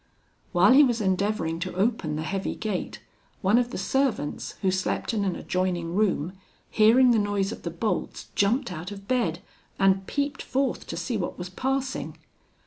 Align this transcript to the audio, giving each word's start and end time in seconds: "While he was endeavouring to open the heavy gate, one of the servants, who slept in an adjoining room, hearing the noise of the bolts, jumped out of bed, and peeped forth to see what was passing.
"While 0.51 0.71
he 0.73 0.83
was 0.83 0.99
endeavouring 0.99 1.59
to 1.59 1.75
open 1.75 2.15
the 2.15 2.23
heavy 2.23 2.55
gate, 2.55 3.03
one 3.43 3.59
of 3.59 3.69
the 3.69 3.77
servants, 3.77 4.55
who 4.63 4.71
slept 4.71 5.13
in 5.13 5.23
an 5.23 5.35
adjoining 5.35 5.93
room, 5.93 6.33
hearing 6.71 7.11
the 7.11 7.19
noise 7.19 7.51
of 7.51 7.61
the 7.61 7.69
bolts, 7.69 8.29
jumped 8.33 8.71
out 8.71 8.89
of 8.89 9.07
bed, 9.07 9.43
and 9.77 10.07
peeped 10.07 10.41
forth 10.41 10.87
to 10.87 10.97
see 10.97 11.17
what 11.17 11.37
was 11.37 11.49
passing. 11.51 12.17